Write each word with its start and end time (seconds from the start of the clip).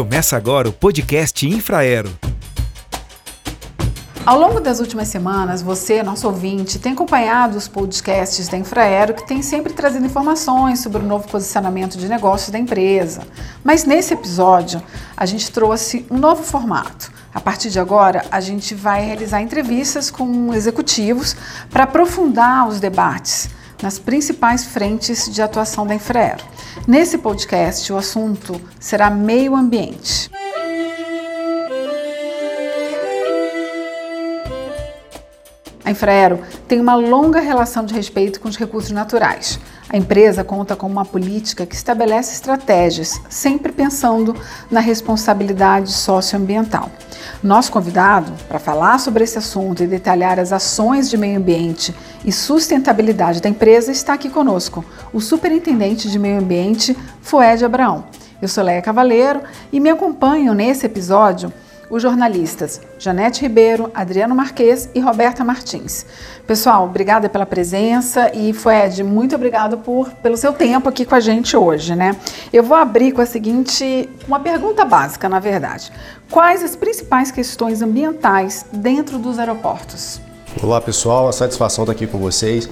Começa 0.00 0.34
agora 0.34 0.66
o 0.66 0.72
podcast 0.72 1.46
Infraero. 1.46 2.10
Ao 4.24 4.40
longo 4.40 4.58
das 4.58 4.80
últimas 4.80 5.08
semanas, 5.08 5.60
você, 5.60 6.02
nosso 6.02 6.26
ouvinte, 6.26 6.78
tem 6.78 6.94
acompanhado 6.94 7.58
os 7.58 7.68
podcasts 7.68 8.48
da 8.48 8.56
Infraero, 8.56 9.12
que 9.12 9.26
tem 9.26 9.42
sempre 9.42 9.74
trazido 9.74 10.06
informações 10.06 10.78
sobre 10.78 11.02
o 11.02 11.06
novo 11.06 11.28
posicionamento 11.28 11.98
de 11.98 12.08
negócios 12.08 12.48
da 12.48 12.58
empresa. 12.58 13.20
Mas 13.62 13.84
nesse 13.84 14.14
episódio, 14.14 14.82
a 15.14 15.26
gente 15.26 15.52
trouxe 15.52 16.06
um 16.10 16.16
novo 16.16 16.42
formato. 16.42 17.12
A 17.34 17.38
partir 17.38 17.68
de 17.68 17.78
agora, 17.78 18.24
a 18.30 18.40
gente 18.40 18.74
vai 18.74 19.04
realizar 19.04 19.42
entrevistas 19.42 20.10
com 20.10 20.54
executivos 20.54 21.36
para 21.68 21.84
aprofundar 21.84 22.66
os 22.66 22.80
debates 22.80 23.50
nas 23.82 23.98
principais 23.98 24.64
frentes 24.64 25.30
de 25.32 25.40
atuação 25.40 25.86
da 25.86 25.94
Infraero. 25.94 26.44
Nesse 26.86 27.18
podcast, 27.18 27.92
o 27.92 27.96
assunto 27.96 28.60
será 28.78 29.10
meio 29.10 29.56
ambiente. 29.56 30.30
A 35.84 35.90
Infraero 35.90 36.40
tem 36.68 36.80
uma 36.80 36.94
longa 36.94 37.40
relação 37.40 37.84
de 37.84 37.92
respeito 37.94 38.40
com 38.40 38.48
os 38.48 38.56
recursos 38.56 38.92
naturais. 38.92 39.58
A 39.92 39.96
empresa 39.96 40.44
conta 40.44 40.76
com 40.76 40.86
uma 40.86 41.04
política 41.04 41.66
que 41.66 41.74
estabelece 41.74 42.32
estratégias, 42.32 43.20
sempre 43.28 43.72
pensando 43.72 44.36
na 44.70 44.78
responsabilidade 44.78 45.90
socioambiental. 45.90 46.88
Nosso 47.42 47.72
convidado, 47.72 48.30
para 48.48 48.60
falar 48.60 49.00
sobre 49.00 49.24
esse 49.24 49.36
assunto 49.36 49.82
e 49.82 49.88
detalhar 49.88 50.38
as 50.38 50.52
ações 50.52 51.10
de 51.10 51.16
meio 51.16 51.38
ambiente 51.38 51.92
e 52.24 52.30
sustentabilidade 52.30 53.42
da 53.42 53.48
empresa, 53.48 53.90
está 53.90 54.12
aqui 54.12 54.30
conosco, 54.30 54.84
o 55.12 55.20
Superintendente 55.20 56.08
de 56.08 56.20
Meio 56.20 56.38
Ambiente, 56.38 56.96
Fued 57.20 57.64
Abraão. 57.64 58.04
Eu 58.40 58.46
sou 58.46 58.62
Leia 58.62 58.80
Cavaleiro 58.80 59.40
e 59.72 59.80
me 59.80 59.90
acompanham 59.90 60.54
nesse 60.54 60.86
episódio 60.86 61.52
os 61.90 62.00
jornalistas 62.00 62.80
Janete 63.00 63.40
Ribeiro, 63.40 63.90
Adriano 63.94 64.34
Marques 64.34 64.90
e 64.94 65.00
Roberta 65.00 65.42
Martins. 65.42 66.04
Pessoal, 66.46 66.84
obrigada 66.84 67.30
pela 67.30 67.46
presença 67.46 68.30
e 68.34 68.52
Fred, 68.52 69.02
muito 69.02 69.34
obrigado 69.34 69.78
por, 69.78 70.10
pelo 70.22 70.36
seu 70.36 70.52
tempo 70.52 70.86
aqui 70.86 71.06
com 71.06 71.14
a 71.14 71.20
gente 71.20 71.56
hoje, 71.56 71.96
né? 71.96 72.14
Eu 72.52 72.62
vou 72.62 72.76
abrir 72.76 73.12
com 73.12 73.22
a 73.22 73.26
seguinte, 73.26 74.06
uma 74.28 74.38
pergunta 74.38 74.84
básica, 74.84 75.30
na 75.30 75.40
verdade. 75.40 75.90
Quais 76.30 76.62
as 76.62 76.76
principais 76.76 77.30
questões 77.30 77.80
ambientais 77.80 78.66
dentro 78.70 79.16
dos 79.16 79.38
aeroportos? 79.38 80.20
Olá, 80.62 80.78
pessoal, 80.78 81.26
a 81.26 81.32
satisfação 81.32 81.84
estar 81.84 81.92
aqui 81.92 82.06
com 82.06 82.18
vocês. 82.18 82.68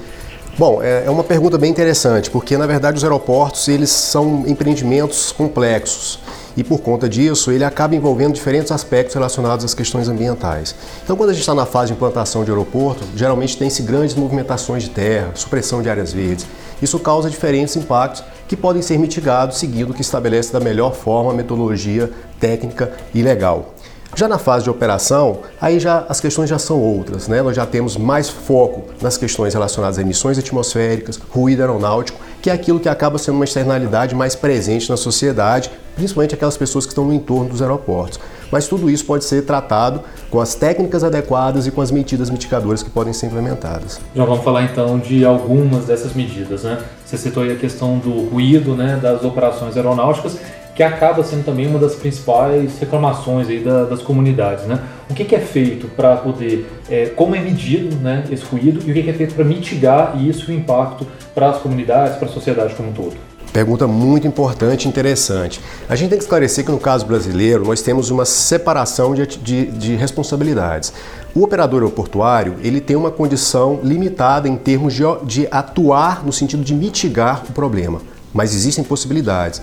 Bom, 0.59 0.83
é, 0.83 1.05
é 1.07 1.11
uma 1.11 1.25
pergunta 1.25 1.57
bem 1.57 1.71
interessante, 1.71 2.31
porque 2.31 2.55
na 2.59 2.67
verdade 2.67 2.99
os 2.99 3.05
aeroportos 3.05 3.67
eles 3.67 3.89
são 3.89 4.45
empreendimentos 4.47 5.33
complexos 5.33 6.19
e 6.59 6.65
por 6.65 6.81
conta 6.81 7.09
disso 7.09 7.53
ele 7.53 7.63
acaba 7.63 7.95
envolvendo 7.95 8.35
diferentes 8.35 8.73
aspectos 8.73 9.15
relacionados 9.15 9.65
às 9.65 9.75
questões 9.75 10.09
ambientais. 10.09 10.75
Então, 11.05 11.17
quando 11.17 11.31
a 11.31 11.33
gente 11.33 11.43
está 11.43 11.55
na 11.55 11.65
fase 11.65 11.93
de 11.93 11.93
implantação 11.93 12.45
de 12.45 12.51
aeroporto, 12.51 13.05
geralmente 13.15 13.57
tem-se 13.57 13.81
grandes 13.81 14.17
movimentações 14.17 14.83
de 14.83 14.91
terra, 14.91 15.31
supressão 15.37 15.81
de 15.81 15.89
áreas 15.89 16.13
verdes. 16.13 16.47
Isso 16.83 16.99
causa 16.99 17.31
diferentes 17.31 17.77
impactos 17.77 18.25
que 18.49 18.57
podem 18.57 18.83
ser 18.83 18.99
mitigados 18.99 19.57
seguindo 19.57 19.91
o 19.91 19.95
que 19.95 20.01
estabelece 20.01 20.53
da 20.53 20.59
melhor 20.59 20.97
forma 20.97 21.31
a 21.31 21.35
metodologia 21.35 22.11
técnica 22.41 22.93
e 23.15 23.23
legal. 23.23 23.75
Já 24.17 24.27
na 24.27 24.39
fase 24.39 24.65
de 24.65 24.71
operação, 24.71 25.41
aí 25.61 25.79
já 25.79 26.05
as 26.09 26.19
questões 26.19 26.51
já 26.51 26.59
são 26.59 26.81
outras, 26.81 27.29
né? 27.29 27.41
Nós 27.41 27.55
já 27.55 27.67
temos 27.67 27.97
mais 27.97 28.29
foco 28.29 28.87
nas 29.01 29.17
questões 29.17 29.55
relacionadas 29.55 29.97
a 29.97 30.03
emissões 30.03 30.37
atmosféricas, 30.39 31.21
ruído 31.31 31.61
aeronáutico, 31.61 32.19
que 32.41 32.51
é 32.51 32.53
aquilo 32.53 32.81
que 32.81 32.89
acaba 32.89 33.19
sendo 33.19 33.37
uma 33.37 33.45
externalidade 33.45 34.15
mais 34.15 34.35
presente 34.35 34.89
na 34.89 34.97
sociedade, 34.97 35.71
principalmente 35.95 36.35
aquelas 36.35 36.57
pessoas 36.57 36.87
que 36.87 36.93
estão 36.93 37.05
no 37.05 37.13
entorno 37.13 37.51
dos 37.51 37.61
aeroportos. 37.61 38.21
Mas 38.51 38.67
tudo 38.67 38.89
isso 38.89 39.05
pode 39.05 39.25
ser 39.25 39.43
tratado 39.43 40.01
com 40.31 40.41
as 40.41 40.55
técnicas 40.55 41.05
adequadas 41.05 41.67
e 41.67 41.71
com 41.71 41.81
as 41.81 41.91
medidas 41.91 42.31
mitigadoras 42.31 42.83
que 42.83 42.91
podem 42.91 43.13
ser 43.13 43.27
implementadas. 43.27 44.01
Já 44.15 44.25
vamos 44.25 44.45
falar 44.45 44.65
então 44.65 44.99
de 44.99 45.25
algumas 45.25 45.85
dessas 45.85 46.15
medidas, 46.15 46.63
né? 46.63 46.79
Você 47.05 47.19
citou 47.19 47.43
aí 47.43 47.53
a 47.53 47.57
questão 47.57 47.99
do 47.99 48.29
ruído, 48.29 48.75
né, 48.75 48.99
das 49.03 49.23
operações 49.25 49.77
aeronáuticas 49.77 50.39
que 50.79 50.83
acaba 50.85 51.25
sendo 51.25 51.45
também 51.45 51.67
uma 51.67 51.77
das 51.77 51.97
principais 51.97 52.79
reclamações 52.79 53.49
aí 53.49 53.59
da, 53.59 53.83
das 53.83 54.01
comunidades. 54.01 54.65
Né? 54.65 54.79
O 55.11 55.15
que, 55.15 55.25
que 55.25 55.35
é 55.35 55.41
feito 55.41 55.89
para 55.89 56.15
poder, 56.19 56.71
é, 56.89 57.07
como 57.07 57.35
é 57.35 57.41
medido 57.41 57.97
né, 57.97 58.23
esse 58.31 58.45
ruído 58.45 58.81
e 58.87 58.93
o 58.93 58.95
que, 58.95 59.03
que 59.03 59.11
é 59.11 59.13
feito 59.13 59.35
para 59.35 59.45
mitigar 59.45 60.17
isso 60.23 60.53
o 60.53 60.55
impacto 60.55 61.05
para 61.35 61.51
as 61.51 61.59
comunidades, 61.59 62.15
para 62.15 62.29
a 62.29 62.31
sociedade 62.31 62.77
como 62.77 62.91
um 62.91 62.93
todo? 62.93 63.17
Pergunta 63.53 63.89
muito 63.89 64.29
importante 64.29 64.85
e 64.85 64.89
interessante. 64.89 65.61
A 65.89 65.97
gente 65.97 66.11
tem 66.11 66.19
que 66.19 66.23
esclarecer 66.23 66.65
que 66.65 66.71
no 66.71 66.79
caso 66.79 67.05
brasileiro 67.05 67.65
nós 67.65 67.83
temos 67.83 68.13
uma 68.13 68.25
separação 68.25 69.17
de, 69.17 69.27
de, 69.27 69.67
de, 69.67 69.97
responsabilidades. 69.97 70.93
O 71.35 71.43
operador 71.43 71.83
aeroportuário 71.83 72.55
ele 72.63 72.81
tem 72.81 72.95
uma 72.95 73.11
condição 73.11 73.81
limitada 73.83 74.49
em 74.49 74.57
termos 74.57 74.95
de, 74.95 75.03
de 75.25 75.49
atuar 75.51 76.25
no 76.25 76.33
sentido 76.33 76.63
de 76.63 76.73
mitigar 76.73 77.43
o 77.51 77.53
problema, 77.53 78.01
mas 78.33 78.55
existem 78.55 78.85
possibilidades. 78.85 79.61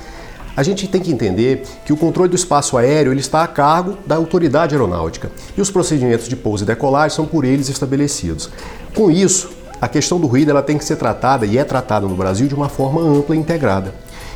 A 0.56 0.64
gente 0.64 0.88
tem 0.88 1.02
que 1.02 1.12
entender 1.12 1.64
que 1.84 1.92
o 1.92 1.98
controle 1.98 2.30
do 2.30 2.36
espaço 2.36 2.78
aéreo 2.78 3.12
ele 3.12 3.20
está 3.20 3.44
a 3.44 3.48
cargo 3.48 3.98
da 4.06 4.16
autoridade 4.16 4.74
aeronáutica 4.74 5.30
e 5.58 5.62
os 5.62 5.70
procedimentos 5.70 6.30
de 6.30 6.36
pouso 6.36 6.64
e 6.64 6.68
decolagem 6.68 7.14
são 7.16 7.26
por 7.26 7.44
eles 7.44 7.68
estabelecidos. 7.68 8.50
Com 8.96 9.12
isso, 9.12 9.50
a 9.82 9.88
questão 9.88 10.20
do 10.20 10.28
ruído 10.28 10.52
ela 10.52 10.62
tem 10.62 10.78
que 10.78 10.86
ser 10.86 10.96
tratada 10.96 11.46
e 11.46 11.58
é 11.58 11.64
tratada 11.64 12.08
no 12.08 12.16
Brasil 12.16 12.48
de 12.48 12.56
uma 12.56 12.70
forma 12.70 13.02
ampla 13.02 13.36
e 13.36 13.40
integrada. 13.40 13.94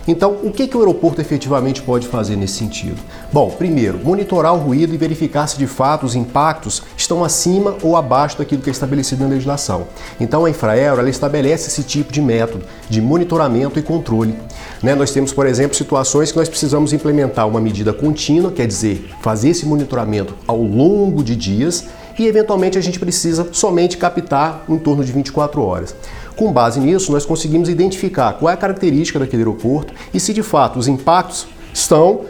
Então, 0.10 0.38
o 0.42 0.50
que, 0.50 0.68
que 0.68 0.76
o 0.76 0.80
aeroporto 0.80 1.22
efetivamente 1.22 1.84
pode 1.84 2.08
fazer 2.08 2.36
nesse 2.36 2.56
sentido? 2.56 3.00
Bom, 3.32 3.52
primeiro, 3.52 4.00
monitorar 4.04 4.56
o 4.56 4.58
ruído 4.58 4.92
e 4.92 4.98
verificar 4.98 5.46
se 5.46 5.56
de 5.56 5.68
fato 5.68 6.04
os 6.04 6.16
impactos 6.16 6.82
estão 6.98 7.24
acima 7.24 7.78
ou 7.84 7.96
abaixo 7.96 8.40
daquilo 8.40 8.60
que 8.60 8.72
é 8.72 8.74
estabelecido 8.74 9.22
na 9.22 9.30
legislação. 9.30 9.86
Então, 10.20 10.46
a 10.46 10.50
Infraero 10.50 11.00
ela 11.00 11.12
estabelece 11.12 11.68
esse 11.68 11.84
tipo 11.84 12.12
de 12.12 12.24
método 12.24 12.66
de 12.90 13.00
monitoramento 13.00 13.78
e 13.78 13.84
controle. 13.84 14.34
Né? 14.82 14.96
Nós 14.96 15.12
temos, 15.12 15.32
por 15.32 15.46
exemplo, 15.46 15.78
situações 15.78 16.32
que 16.32 16.40
nós 16.40 16.50
precisamos 16.50 16.92
implementar 16.92 17.48
uma 17.48 17.62
medida 17.62 17.94
contínua, 17.94 18.52
quer 18.52 18.66
dizer, 18.66 19.12
fazer 19.22 19.50
esse 19.50 19.68
monitoramento 19.68 20.34
ao 20.48 20.60
longo 20.60 21.24
de 21.24 21.36
dias 21.36 21.86
e 22.18 22.26
eventualmente 22.28 22.78
a 22.78 22.82
gente 22.82 23.00
precisa 23.00 23.48
somente 23.52 23.98
captar 23.98 24.66
em 24.68 24.78
torno 24.78 25.06
de 25.06 25.12
24 25.12 25.62
horas. 25.62 25.96
Com 26.40 26.54
base 26.54 26.80
nisso, 26.80 27.12
nós 27.12 27.26
conseguimos 27.26 27.68
identificar 27.68 28.32
qual 28.32 28.50
é 28.50 28.54
a 28.54 28.58
característica 28.58 29.20
daquele 29.20 29.42
aeroporto 29.42 29.94
e 30.14 30.22
se 30.22 30.34
de 30.34 30.42
fato 30.42 30.80
os 30.80 30.88
impactos 30.88 31.46
estão 31.74 32.12
uh, 32.12 32.26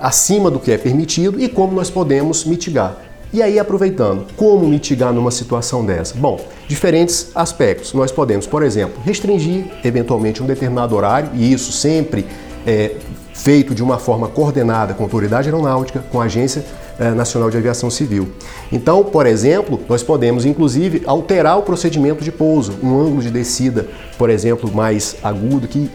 acima 0.00 0.48
do 0.48 0.60
que 0.60 0.70
é 0.70 0.78
permitido 0.78 1.40
e 1.40 1.48
como 1.48 1.72
nós 1.74 1.90
podemos 1.90 2.44
mitigar. 2.44 2.94
E 3.32 3.42
aí, 3.42 3.58
aproveitando, 3.58 4.26
como 4.36 4.64
mitigar 4.68 5.12
numa 5.12 5.32
situação 5.32 5.84
dessa? 5.84 6.14
Bom, 6.14 6.38
diferentes 6.68 7.32
aspectos. 7.34 7.92
Nós 7.94 8.12
podemos, 8.12 8.46
por 8.46 8.62
exemplo, 8.62 9.02
restringir 9.04 9.64
eventualmente 9.82 10.40
um 10.40 10.46
determinado 10.46 10.94
horário, 10.94 11.30
e 11.34 11.52
isso 11.52 11.72
sempre 11.72 12.24
é 12.64 12.94
feito 13.34 13.74
de 13.74 13.82
uma 13.82 13.98
forma 13.98 14.28
coordenada 14.28 14.94
com 14.94 15.02
a 15.02 15.06
autoridade 15.06 15.48
aeronáutica, 15.48 16.04
com 16.12 16.20
a 16.20 16.26
agência 16.26 16.64
Nacional 17.10 17.50
de 17.50 17.56
Aviação 17.56 17.90
Civil. 17.90 18.28
Então, 18.70 19.04
por 19.04 19.26
exemplo, 19.26 19.80
nós 19.88 20.02
podemos 20.02 20.44
inclusive 20.44 21.02
alterar 21.04 21.58
o 21.58 21.62
procedimento 21.62 22.22
de 22.22 22.30
pouso, 22.30 22.74
um 22.82 23.00
ângulo 23.00 23.20
de 23.20 23.30
descida, 23.30 23.86
por 24.16 24.30
exemplo, 24.30 24.70
mais 24.72 25.16
agudo, 25.22 25.66
que, 25.66 25.90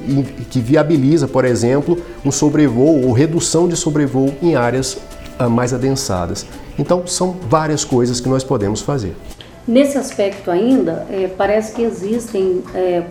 que 0.49 0.59
viabiliza, 0.59 1.27
por 1.27 1.45
exemplo, 1.45 1.97
um 2.25 2.31
sobrevoo 2.31 3.05
ou 3.05 3.13
redução 3.13 3.67
de 3.67 3.75
sobrevoo 3.75 4.33
em 4.41 4.55
áreas 4.55 4.97
uh, 5.39 5.49
mais 5.49 5.73
adensadas. 5.73 6.45
Então, 6.77 7.07
são 7.07 7.35
várias 7.49 7.83
coisas 7.83 8.19
que 8.19 8.29
nós 8.29 8.43
podemos 8.43 8.81
fazer. 8.81 9.15
Nesse 9.67 9.97
aspecto 9.97 10.49
ainda, 10.49 11.05
é, 11.09 11.27
parece 11.27 11.73
que 11.73 11.81
existem 11.81 12.63
é, 12.73 13.03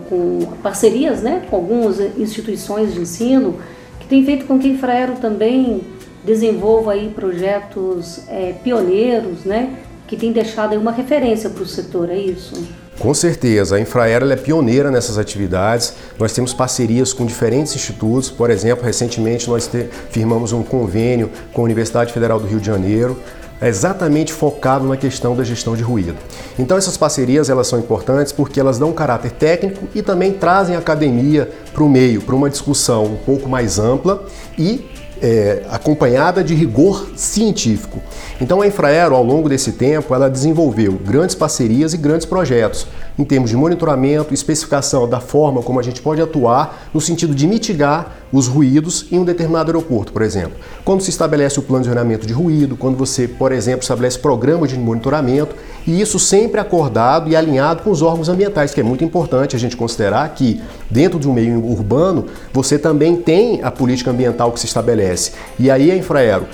parcerias 0.63 1.21
né, 1.21 1.43
com 1.49 1.55
algumas 1.55 1.99
instituições 2.17 2.95
de 2.95 3.01
ensino 3.01 3.57
que 3.99 4.07
têm 4.07 4.25
feito 4.25 4.45
com 4.45 4.57
que 4.57 4.67
a 4.67 4.71
Infraero 4.71 5.13
também 5.21 5.81
desenvolva 6.27 6.91
aí 6.91 7.09
projetos 7.09 8.27
é, 8.27 8.53
pioneiros, 8.61 9.45
né, 9.45 9.77
que 10.05 10.17
tem 10.17 10.33
deixado 10.33 10.73
aí 10.73 10.77
uma 10.77 10.91
referência 10.91 11.49
para 11.49 11.63
o 11.63 11.65
setor, 11.65 12.09
é 12.09 12.17
isso? 12.17 12.53
Com 12.99 13.13
certeza, 13.13 13.75
a 13.75 13.79
Infraero 13.79 14.29
é 14.29 14.35
pioneira 14.35 14.91
nessas 14.91 15.17
atividades. 15.17 15.93
Nós 16.19 16.33
temos 16.33 16.53
parcerias 16.53 17.13
com 17.13 17.25
diferentes 17.25 17.75
institutos. 17.75 18.29
Por 18.29 18.49
exemplo, 18.49 18.83
recentemente 18.83 19.47
nós 19.47 19.67
te, 19.67 19.87
firmamos 20.09 20.51
um 20.51 20.63
convênio 20.63 21.29
com 21.53 21.61
a 21.61 21.63
Universidade 21.63 22.11
Federal 22.11 22.39
do 22.39 22.47
Rio 22.47 22.59
de 22.59 22.65
Janeiro, 22.65 23.19
exatamente 23.61 24.33
focado 24.33 24.87
na 24.87 24.97
questão 24.97 25.35
da 25.35 25.43
gestão 25.43 25.75
de 25.75 25.83
ruído. 25.83 26.15
Então 26.57 26.75
essas 26.75 26.97
parcerias 26.97 27.49
elas 27.49 27.67
são 27.67 27.79
importantes 27.79 28.33
porque 28.33 28.59
elas 28.59 28.79
dão 28.79 28.89
um 28.89 28.93
caráter 28.93 29.31
técnico 29.31 29.87
e 29.93 30.01
também 30.01 30.33
trazem 30.33 30.75
a 30.75 30.79
academia 30.79 31.49
para 31.73 31.83
o 31.83 31.89
meio, 31.89 32.21
para 32.21 32.35
uma 32.35 32.49
discussão 32.49 33.05
um 33.05 33.17
pouco 33.17 33.47
mais 33.47 33.77
ampla 33.77 34.25
e 34.57 34.96
é, 35.21 35.63
acompanhada 35.69 36.43
de 36.43 36.53
rigor 36.53 37.11
científico. 37.15 38.01
Então 38.39 38.61
a 38.61 38.67
Infraero, 38.67 39.15
ao 39.15 39.23
longo 39.23 39.49
desse 39.49 39.73
tempo, 39.73 40.13
ela 40.13 40.29
desenvolveu 40.29 40.93
grandes 40.93 41.35
parcerias 41.35 41.93
e 41.93 41.97
grandes 41.97 42.25
projetos 42.25 42.87
em 43.17 43.23
termos 43.23 43.49
de 43.49 43.55
monitoramento, 43.55 44.33
especificação 44.33 45.07
da 45.07 45.19
forma 45.19 45.61
como 45.61 45.79
a 45.79 45.83
gente 45.83 46.01
pode 46.01 46.21
atuar 46.21 46.89
no 46.93 47.01
sentido 47.01 47.33
de 47.33 47.47
mitigar 47.47 48.17
os 48.31 48.47
ruídos 48.47 49.07
em 49.11 49.19
um 49.19 49.23
determinado 49.23 49.71
aeroporto, 49.71 50.11
por 50.11 50.21
exemplo. 50.21 50.57
Quando 50.83 51.01
se 51.01 51.09
estabelece 51.09 51.59
o 51.59 51.63
plano 51.63 51.83
de 51.83 51.89
zoneamento 51.89 52.27
de 52.27 52.33
ruído, 52.33 52.75
quando 52.75 52.97
você, 52.97 53.27
por 53.27 53.51
exemplo, 53.51 53.81
estabelece 53.81 54.19
programas 54.19 54.69
de 54.69 54.77
monitoramento, 54.77 55.55
e 55.85 56.01
isso 56.01 56.19
sempre 56.19 56.59
acordado 56.59 57.29
e 57.29 57.35
alinhado 57.35 57.83
com 57.83 57.89
os 57.89 58.01
órgãos 58.01 58.29
ambientais, 58.29 58.73
que 58.73 58.81
é 58.81 58.83
muito 58.83 59.03
importante 59.03 59.55
a 59.55 59.59
gente 59.59 59.77
considerar 59.77 60.27
que 60.35 60.61
dentro 60.89 61.19
de 61.19 61.27
um 61.27 61.33
meio 61.33 61.63
urbano 61.65 62.25
você 62.53 62.77
também 62.77 63.15
tem 63.15 63.63
a 63.63 63.71
política 63.71 64.11
ambiental 64.11 64.51
que 64.51 64.59
se 64.59 64.65
estabelece. 64.65 65.31
E 65.57 65.71
aí 65.71 65.89
a 65.89 65.95
Infraero 65.95 66.45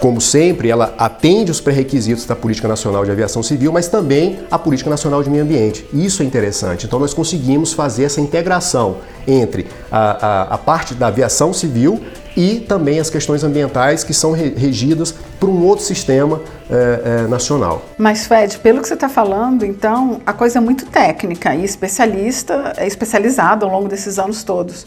como 0.00 0.20
sempre, 0.20 0.70
ela 0.70 0.94
atende 0.96 1.50
os 1.50 1.60
pré-requisitos 1.60 2.24
da 2.24 2.36
Política 2.36 2.68
Nacional 2.68 3.04
de 3.04 3.10
Aviação 3.10 3.42
Civil, 3.42 3.72
mas 3.72 3.88
também 3.88 4.40
a 4.50 4.58
Política 4.58 4.88
Nacional 4.88 5.22
de 5.22 5.30
Meio 5.30 5.42
Ambiente. 5.42 5.84
Isso 5.92 6.22
é 6.22 6.26
interessante. 6.26 6.86
Então, 6.86 6.98
nós 6.98 7.12
conseguimos 7.12 7.72
fazer 7.72 8.04
essa 8.04 8.20
integração 8.20 8.98
entre 9.26 9.66
a, 9.90 10.26
a, 10.26 10.42
a 10.54 10.58
parte 10.58 10.94
da 10.94 11.08
aviação 11.08 11.52
civil 11.52 12.00
e 12.36 12.60
também 12.60 13.00
as 13.00 13.10
questões 13.10 13.42
ambientais 13.42 14.04
que 14.04 14.14
são 14.14 14.30
regidas 14.30 15.12
por 15.40 15.48
um 15.48 15.64
outro 15.64 15.84
sistema 15.84 16.40
é, 16.70 17.24
é, 17.24 17.26
nacional. 17.26 17.84
Mas, 17.98 18.26
Fed, 18.26 18.58
pelo 18.60 18.80
que 18.80 18.86
você 18.86 18.94
está 18.94 19.08
falando, 19.08 19.64
então, 19.64 20.20
a 20.24 20.32
coisa 20.32 20.58
é 20.58 20.60
muito 20.60 20.86
técnica 20.86 21.56
e 21.56 21.64
especialista, 21.64 22.72
é 22.76 22.86
especializado 22.86 23.66
ao 23.66 23.72
longo 23.72 23.88
desses 23.88 24.20
anos 24.20 24.44
todos. 24.44 24.86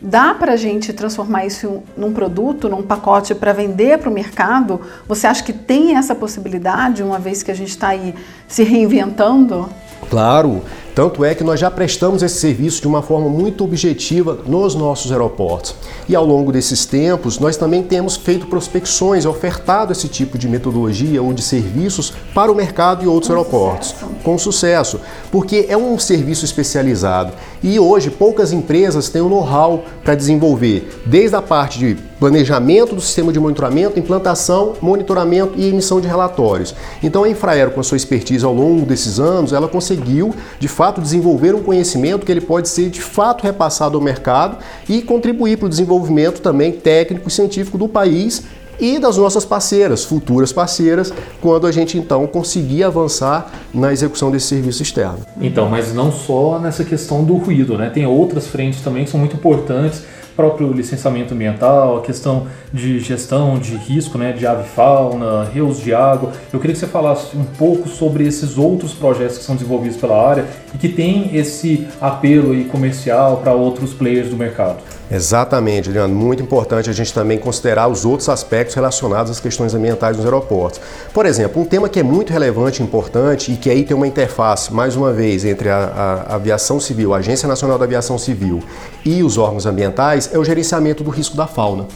Dá 0.00 0.34
para 0.34 0.52
a 0.52 0.56
gente 0.56 0.92
transformar 0.92 1.46
isso 1.46 1.82
num 1.96 2.12
produto, 2.12 2.68
num 2.68 2.82
pacote 2.82 3.34
para 3.34 3.52
vender 3.54 3.98
para 3.98 4.10
o 4.10 4.12
mercado? 4.12 4.80
Você 5.08 5.26
acha 5.26 5.42
que 5.42 5.54
tem 5.54 5.96
essa 5.96 6.14
possibilidade, 6.14 7.02
uma 7.02 7.18
vez 7.18 7.42
que 7.42 7.50
a 7.50 7.54
gente 7.54 7.70
está 7.70 7.88
aí 7.88 8.14
se 8.46 8.62
reinventando? 8.62 9.68
Claro, 10.10 10.62
tanto 10.96 11.22
é 11.22 11.34
que 11.34 11.44
nós 11.44 11.60
já 11.60 11.70
prestamos 11.70 12.22
esse 12.22 12.38
serviço 12.38 12.80
de 12.80 12.88
uma 12.88 13.02
forma 13.02 13.28
muito 13.28 13.62
objetiva 13.62 14.38
nos 14.46 14.74
nossos 14.74 15.12
aeroportos. 15.12 15.74
E 16.08 16.16
ao 16.16 16.24
longo 16.24 16.50
desses 16.50 16.86
tempos, 16.86 17.38
nós 17.38 17.58
também 17.58 17.82
temos 17.82 18.16
feito 18.16 18.46
prospecções, 18.46 19.26
ofertado 19.26 19.92
esse 19.92 20.08
tipo 20.08 20.38
de 20.38 20.48
metodologia 20.48 21.22
ou 21.22 21.34
de 21.34 21.42
serviços 21.42 22.14
para 22.34 22.50
o 22.50 22.54
mercado 22.54 23.04
e 23.04 23.06
outros 23.06 23.28
com 23.28 23.34
aeroportos. 23.34 23.88
Sucesso. 23.88 24.10
Com 24.22 24.38
sucesso, 24.38 25.00
porque 25.30 25.66
é 25.68 25.76
um 25.76 25.98
serviço 25.98 26.46
especializado. 26.46 27.34
E 27.62 27.78
hoje 27.78 28.08
poucas 28.08 28.50
empresas 28.50 29.10
têm 29.10 29.20
o 29.20 29.28
know-how 29.28 29.84
para 30.02 30.14
desenvolver, 30.14 31.02
desde 31.04 31.36
a 31.36 31.42
parte 31.42 31.78
de 31.78 31.98
planejamento 32.18 32.94
do 32.94 33.00
sistema 33.00 33.32
de 33.32 33.38
monitoramento, 33.38 33.98
implantação, 33.98 34.74
monitoramento 34.80 35.54
e 35.56 35.68
emissão 35.68 36.00
de 36.00 36.08
relatórios. 36.08 36.74
Então 37.02 37.24
a 37.24 37.28
Infraero, 37.28 37.70
com 37.70 37.80
a 37.80 37.82
sua 37.82 37.96
expertise 37.96 38.44
ao 38.44 38.54
longo 38.54 38.86
desses 38.86 39.20
anos, 39.20 39.52
ela 39.52 39.68
conseguiu, 39.68 40.34
de 40.58 40.68
fato, 40.68 41.00
desenvolver 41.00 41.54
um 41.54 41.62
conhecimento 41.62 42.24
que 42.24 42.32
ele 42.32 42.40
pode 42.40 42.68
ser 42.68 42.90
de 42.90 43.00
fato 43.00 43.42
repassado 43.42 43.96
ao 43.96 44.02
mercado 44.02 44.58
e 44.88 45.02
contribuir 45.02 45.58
para 45.58 45.66
o 45.66 45.68
desenvolvimento 45.68 46.40
também 46.40 46.72
técnico 46.72 47.28
e 47.28 47.32
científico 47.32 47.78
do 47.78 47.88
país 47.88 48.44
e 48.78 48.98
das 48.98 49.16
nossas 49.16 49.44
parceiras, 49.44 50.04
futuras 50.04 50.52
parceiras, 50.52 51.12
quando 51.40 51.66
a 51.66 51.72
gente 51.72 51.96
então 51.96 52.26
conseguir 52.26 52.84
avançar 52.84 53.50
na 53.72 53.92
execução 53.92 54.30
desse 54.30 54.48
serviço 54.48 54.82
externo. 54.82 55.20
Então, 55.40 55.68
mas 55.68 55.94
não 55.94 56.12
só 56.12 56.58
nessa 56.58 56.84
questão 56.84 57.24
do 57.24 57.36
ruído, 57.36 57.78
né? 57.78 57.90
Tem 57.90 58.06
outras 58.06 58.46
frentes 58.46 58.80
também 58.82 59.04
que 59.04 59.10
são 59.10 59.18
muito 59.18 59.36
importantes 59.36 60.02
próprio 60.36 60.72
licenciamento 60.72 61.32
ambiental, 61.32 61.96
a 61.96 62.02
questão 62.02 62.46
de 62.72 63.00
gestão 63.00 63.58
de 63.58 63.74
risco, 63.76 64.18
né, 64.18 64.32
de 64.32 64.46
ave 64.46 64.68
fauna, 64.68 65.44
rios 65.44 65.80
de 65.80 65.94
água. 65.94 66.32
Eu 66.52 66.60
queria 66.60 66.74
que 66.74 66.80
você 66.80 66.86
falasse 66.86 67.36
um 67.36 67.44
pouco 67.44 67.88
sobre 67.88 68.26
esses 68.26 68.58
outros 68.58 68.92
projetos 68.92 69.38
que 69.38 69.44
são 69.44 69.56
desenvolvidos 69.56 69.96
pela 69.96 70.28
área 70.28 70.44
e 70.74 70.78
que 70.78 70.88
tem 70.88 71.34
esse 71.34 71.86
apelo 72.00 72.52
aí 72.52 72.64
comercial 72.64 73.38
para 73.38 73.52
outros 73.52 73.94
players 73.94 74.28
do 74.28 74.36
mercado. 74.36 74.78
Exatamente, 75.10 75.88
Leandro. 75.88 76.16
Muito 76.16 76.42
importante 76.42 76.90
a 76.90 76.92
gente 76.92 77.14
também 77.14 77.38
considerar 77.38 77.86
os 77.86 78.04
outros 78.04 78.28
aspectos 78.28 78.74
relacionados 78.74 79.30
às 79.30 79.38
questões 79.38 79.72
ambientais 79.72 80.16
nos 80.16 80.24
aeroportos. 80.24 80.80
Por 81.14 81.26
exemplo, 81.26 81.62
um 81.62 81.64
tema 81.64 81.88
que 81.88 82.00
é 82.00 82.02
muito 82.02 82.32
relevante 82.32 82.82
e 82.82 82.84
importante 82.84 83.52
e 83.52 83.56
que 83.56 83.70
aí 83.70 83.84
tem 83.84 83.96
uma 83.96 84.06
interface, 84.06 84.72
mais 84.72 84.96
uma 84.96 85.12
vez, 85.12 85.44
entre 85.44 85.68
a, 85.68 86.24
a 86.28 86.34
aviação 86.34 86.80
civil, 86.80 87.14
a 87.14 87.18
Agência 87.18 87.48
Nacional 87.48 87.78
da 87.78 87.84
Aviação 87.84 88.18
Civil 88.18 88.62
e 89.04 89.22
os 89.22 89.38
órgãos 89.38 89.64
ambientais 89.64 90.25
é 90.32 90.38
o 90.38 90.44
gerenciamento 90.44 91.02
do 91.02 91.10
risco 91.10 91.36
da 91.36 91.46
fauna. 91.46 91.86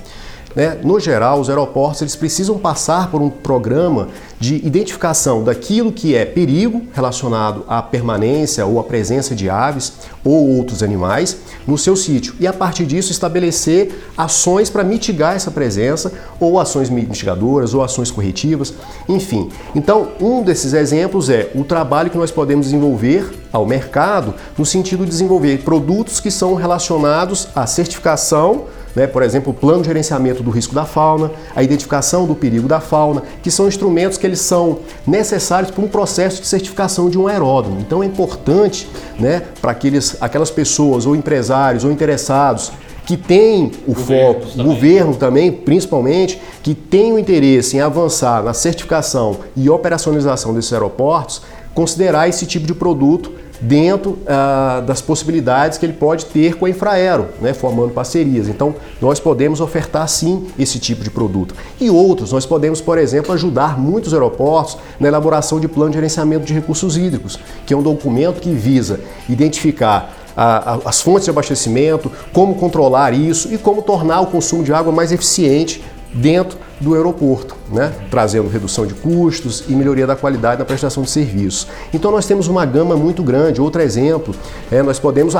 Né? 0.54 0.78
No 0.82 0.98
geral, 0.98 1.40
os 1.40 1.48
aeroportos 1.48 2.02
eles 2.02 2.16
precisam 2.16 2.58
passar 2.58 3.10
por 3.10 3.22
um 3.22 3.30
programa 3.30 4.08
de 4.38 4.56
identificação 4.66 5.44
daquilo 5.44 5.92
que 5.92 6.14
é 6.14 6.24
perigo 6.24 6.82
relacionado 6.92 7.64
à 7.68 7.80
permanência 7.82 8.66
ou 8.66 8.80
à 8.80 8.84
presença 8.84 9.34
de 9.34 9.48
aves 9.48 9.92
ou 10.24 10.56
outros 10.56 10.82
animais 10.82 11.36
no 11.66 11.78
seu 11.78 11.94
sítio 11.94 12.34
e 12.40 12.46
a 12.46 12.52
partir 12.52 12.84
disso 12.84 13.12
estabelecer 13.12 14.10
ações 14.16 14.68
para 14.68 14.82
mitigar 14.82 15.36
essa 15.36 15.50
presença 15.50 16.12
ou 16.40 16.58
ações 16.58 16.90
mitigadoras 16.90 17.74
ou 17.74 17.82
ações 17.82 18.10
corretivas, 18.10 18.74
enfim. 19.08 19.50
Então, 19.74 20.08
um 20.20 20.42
desses 20.42 20.72
exemplos 20.72 21.28
é 21.28 21.50
o 21.54 21.62
trabalho 21.62 22.10
que 22.10 22.18
nós 22.18 22.30
podemos 22.30 22.66
desenvolver 22.66 23.30
ao 23.52 23.66
mercado 23.66 24.34
no 24.56 24.64
sentido 24.64 25.04
de 25.04 25.10
desenvolver 25.10 25.58
produtos 25.58 26.18
que 26.18 26.30
são 26.30 26.54
relacionados 26.54 27.48
à 27.54 27.66
certificação 27.66 28.64
né? 28.94 29.06
por 29.06 29.22
exemplo, 29.22 29.52
o 29.52 29.54
plano 29.54 29.82
de 29.82 29.88
gerenciamento 29.88 30.42
do 30.42 30.50
risco 30.50 30.74
da 30.74 30.84
fauna, 30.84 31.30
a 31.54 31.62
identificação 31.62 32.26
do 32.26 32.34
perigo 32.34 32.68
da 32.68 32.80
fauna, 32.80 33.22
que 33.42 33.50
são 33.50 33.68
instrumentos 33.68 34.18
que 34.18 34.26
eles 34.26 34.40
são 34.40 34.80
necessários 35.06 35.70
para 35.70 35.84
um 35.84 35.88
processo 35.88 36.40
de 36.40 36.46
certificação 36.46 37.08
de 37.08 37.18
um 37.18 37.26
aeródromo. 37.26 37.80
Então 37.80 38.02
é 38.02 38.06
importante 38.06 38.88
né, 39.18 39.42
para 39.60 39.76
aquelas 40.20 40.50
pessoas 40.50 41.06
ou 41.06 41.14
empresários 41.14 41.84
ou 41.84 41.92
interessados 41.92 42.72
que 43.10 43.16
têm 43.16 43.72
o 43.88 43.94
foco, 43.94 44.46
o 44.56 44.62
governo 44.62 45.16
também, 45.16 45.50
principalmente, 45.50 46.40
que 46.62 46.76
tem 46.76 47.12
o 47.12 47.18
interesse 47.18 47.76
em 47.76 47.80
avançar 47.80 48.40
na 48.42 48.54
certificação 48.54 49.38
e 49.56 49.68
operacionalização 49.68 50.54
desses 50.54 50.72
aeroportos, 50.72 51.42
considerar 51.74 52.28
esse 52.28 52.46
tipo 52.46 52.66
de 52.66 52.74
produto 52.74 53.32
dentro 53.60 54.18
ah, 54.26 54.82
das 54.86 55.02
possibilidades 55.02 55.76
que 55.76 55.84
ele 55.84 55.92
pode 55.92 56.26
ter 56.26 56.56
com 56.56 56.64
a 56.64 56.70
Infraero, 56.70 57.28
né, 57.40 57.52
formando 57.52 57.92
parcerias. 57.92 58.48
Então, 58.48 58.74
nós 59.00 59.20
podemos 59.20 59.60
ofertar 59.60 60.08
sim 60.08 60.46
esse 60.58 60.78
tipo 60.78 61.04
de 61.04 61.10
produto. 61.10 61.54
E 61.80 61.90
outros, 61.90 62.32
nós 62.32 62.46
podemos, 62.46 62.80
por 62.80 62.96
exemplo, 62.96 63.32
ajudar 63.32 63.78
muitos 63.78 64.14
aeroportos 64.14 64.78
na 64.98 65.08
elaboração 65.08 65.60
de 65.60 65.68
plano 65.68 65.90
de 65.90 65.96
gerenciamento 65.96 66.46
de 66.46 66.54
recursos 66.54 66.96
hídricos, 66.96 67.38
que 67.66 67.74
é 67.74 67.76
um 67.76 67.82
documento 67.82 68.40
que 68.40 68.50
visa 68.50 69.00
identificar 69.28 70.14
a, 70.36 70.74
a, 70.74 70.78
as 70.86 71.02
fontes 71.02 71.24
de 71.24 71.30
abastecimento, 71.30 72.10
como 72.32 72.54
controlar 72.54 73.12
isso 73.12 73.52
e 73.52 73.58
como 73.58 73.82
tornar 73.82 74.20
o 74.20 74.26
consumo 74.26 74.62
de 74.62 74.72
água 74.72 74.92
mais 74.92 75.12
eficiente 75.12 75.82
dentro 76.12 76.58
do 76.80 76.94
aeroporto, 76.94 77.54
né? 77.70 77.92
trazendo 78.10 78.48
redução 78.48 78.86
de 78.86 78.94
custos 78.94 79.64
e 79.68 79.72
melhoria 79.72 80.06
da 80.06 80.16
qualidade 80.16 80.58
na 80.58 80.64
prestação 80.64 81.02
de 81.02 81.10
serviços. 81.10 81.66
Então 81.92 82.10
nós 82.10 82.26
temos 82.26 82.48
uma 82.48 82.64
gama 82.64 82.96
muito 82.96 83.22
grande. 83.22 83.60
Outro 83.60 83.82
exemplo, 83.82 84.34
é, 84.70 84.82
nós 84.82 84.98
podemos 84.98 85.34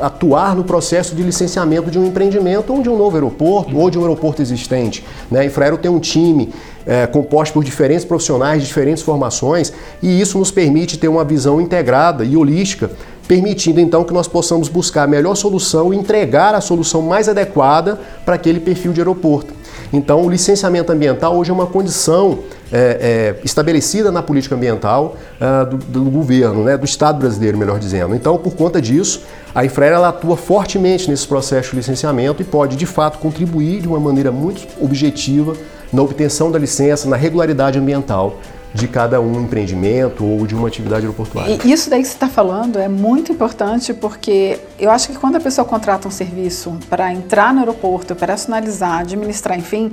atuar 0.00 0.56
no 0.56 0.64
processo 0.64 1.14
de 1.14 1.22
licenciamento 1.22 1.90
de 1.90 1.98
um 1.98 2.06
empreendimento 2.06 2.72
ou 2.72 2.82
de 2.82 2.88
um 2.88 2.96
novo 2.96 3.16
aeroporto 3.16 3.76
ou 3.76 3.90
de 3.90 3.98
um 3.98 4.02
aeroporto 4.02 4.40
existente. 4.40 5.04
Né? 5.30 5.40
A 5.40 5.44
Infraero 5.44 5.76
tem 5.76 5.90
um 5.90 6.00
time 6.00 6.52
é, 6.86 7.06
composto 7.06 7.52
por 7.52 7.62
diferentes 7.62 8.04
profissionais 8.04 8.62
de 8.62 8.66
diferentes 8.66 9.02
formações 9.02 9.72
e 10.02 10.20
isso 10.20 10.38
nos 10.38 10.50
permite 10.50 10.98
ter 10.98 11.08
uma 11.08 11.24
visão 11.24 11.60
integrada 11.60 12.24
e 12.24 12.34
holística 12.36 12.90
permitindo 13.28 13.78
então 13.78 14.02
que 14.02 14.12
nós 14.12 14.26
possamos 14.26 14.70
buscar 14.70 15.02
a 15.02 15.06
melhor 15.06 15.34
solução 15.34 15.92
e 15.92 15.96
entregar 15.98 16.54
a 16.54 16.62
solução 16.62 17.02
mais 17.02 17.28
adequada 17.28 18.00
para 18.24 18.36
aquele 18.36 18.58
perfil 18.58 18.94
de 18.94 19.02
aeroporto. 19.02 19.57
Então, 19.92 20.22
o 20.22 20.28
licenciamento 20.28 20.92
ambiental 20.92 21.36
hoje 21.36 21.50
é 21.50 21.54
uma 21.54 21.66
condição 21.66 22.40
é, 22.70 23.34
é, 23.40 23.44
estabelecida 23.44 24.12
na 24.12 24.22
política 24.22 24.54
ambiental 24.54 25.16
uh, 25.40 25.64
do, 25.64 25.76
do, 25.78 26.10
governo, 26.10 26.64
né, 26.64 26.76
do 26.76 26.84
Estado 26.84 27.18
brasileiro, 27.18 27.56
melhor 27.56 27.78
dizendo. 27.78 28.14
Então, 28.14 28.36
por 28.36 28.54
conta 28.54 28.80
disso, 28.82 29.22
a 29.54 29.64
Infraero 29.64 29.96
ela 29.96 30.08
atua 30.08 30.36
fortemente 30.36 31.10
nesse 31.10 31.26
processo 31.26 31.70
de 31.70 31.76
licenciamento 31.76 32.42
e 32.42 32.44
pode, 32.44 32.76
de 32.76 32.84
fato, 32.84 33.18
contribuir 33.18 33.80
de 33.80 33.88
uma 33.88 33.98
maneira 33.98 34.30
muito 34.30 34.66
objetiva 34.80 35.54
na 35.90 36.02
obtenção 36.02 36.50
da 36.50 36.58
licença, 36.58 37.08
na 37.08 37.16
regularidade 37.16 37.78
ambiental 37.78 38.38
de 38.78 38.86
cada 38.86 39.20
um 39.20 39.40
empreendimento 39.40 40.24
ou 40.24 40.46
de 40.46 40.54
uma 40.54 40.68
atividade 40.68 41.02
aeroportuária. 41.02 41.58
E 41.64 41.72
isso 41.72 41.90
daí 41.90 42.00
que 42.00 42.08
você 42.08 42.14
está 42.14 42.28
falando 42.28 42.78
é 42.78 42.88
muito 42.88 43.32
importante 43.32 43.92
porque 43.92 44.60
eu 44.78 44.90
acho 44.90 45.08
que 45.08 45.18
quando 45.18 45.36
a 45.36 45.40
pessoa 45.40 45.64
contrata 45.64 46.06
um 46.06 46.10
serviço 46.10 46.78
para 46.88 47.12
entrar 47.12 47.52
no 47.52 47.58
aeroporto, 47.60 48.12
operacionalizar, 48.12 49.00
administrar, 49.00 49.58
enfim, 49.58 49.90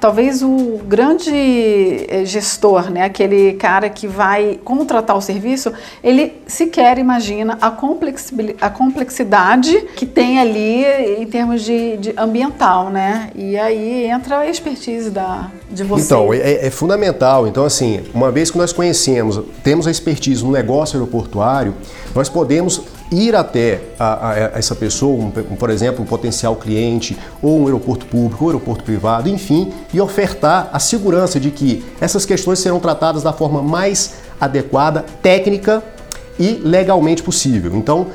talvez 0.00 0.42
o 0.42 0.80
grande 0.86 1.34
eh, 2.08 2.24
gestor, 2.24 2.90
né, 2.90 3.02
aquele 3.04 3.54
cara 3.54 3.90
que 3.90 4.06
vai 4.06 4.60
contratar 4.62 5.16
o 5.16 5.20
serviço, 5.20 5.72
ele 6.02 6.40
sequer 6.46 6.98
imagina 6.98 7.58
a, 7.60 7.66
a 8.60 8.70
complexidade 8.70 9.80
que 9.96 10.06
tem 10.06 10.38
ali 10.38 10.84
em 11.20 11.26
termos 11.26 11.62
de, 11.62 11.96
de 11.96 12.14
ambiental, 12.16 12.88
né? 12.90 13.30
E 13.34 13.58
aí 13.58 14.04
entra 14.04 14.38
a 14.38 14.48
expertise 14.48 15.10
da 15.10 15.50
de 15.70 15.84
vocês? 15.84 16.06
Então, 16.06 16.32
é, 16.32 16.66
é, 16.66 16.70
fundamental. 16.70 17.46
Então, 17.46 17.64
assim, 17.64 18.02
uma 18.14 18.27
vez 18.30 18.50
que 18.50 18.58
nós 18.58 18.72
conhecemos, 18.72 19.40
temos 19.62 19.86
a 19.86 19.90
expertise 19.90 20.44
no 20.44 20.50
negócio 20.50 20.98
aeroportuário, 20.98 21.74
nós 22.14 22.28
podemos 22.28 22.82
ir 23.10 23.34
até 23.34 23.80
a, 23.98 24.04
a, 24.04 24.30
a 24.30 24.58
essa 24.58 24.74
pessoa, 24.74 25.24
um, 25.24 25.30
por 25.30 25.70
exemplo, 25.70 26.02
um 26.02 26.06
potencial 26.06 26.56
cliente, 26.56 27.16
ou 27.42 27.60
um 27.60 27.64
aeroporto 27.66 28.06
público, 28.06 28.44
ou 28.44 28.50
um 28.50 28.52
aeroporto 28.52 28.84
privado, 28.84 29.28
enfim, 29.28 29.72
e 29.92 30.00
ofertar 30.00 30.68
a 30.72 30.78
segurança 30.78 31.40
de 31.40 31.50
que 31.50 31.84
essas 32.00 32.24
questões 32.24 32.58
serão 32.58 32.80
tratadas 32.80 33.22
da 33.22 33.32
forma 33.32 33.62
mais 33.62 34.14
adequada, 34.40 35.04
técnica 35.22 35.82
e 36.38 36.60
legalmente 36.62 37.22
possível. 37.22 37.74
Então, 37.74 38.08